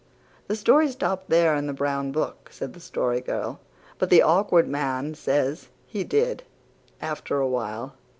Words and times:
"The 0.47 0.55
story 0.55 0.87
stopped 0.89 1.29
there 1.29 1.55
in 1.55 1.67
the 1.67 1.73
brown 1.73 2.11
book," 2.11 2.47
said 2.51 2.73
the 2.73 2.79
Story 2.79 3.21
Girl, 3.21 3.59
"but 3.99 4.09
the 4.09 4.23
Awkward 4.23 4.67
Man 4.67 5.13
says 5.13 5.67
he 5.85 6.03
did, 6.03 6.41
after 6.99 7.37
awhile." 7.39 7.93